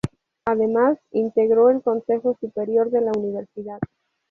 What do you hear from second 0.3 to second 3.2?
Además, integró el Consejo Superior de la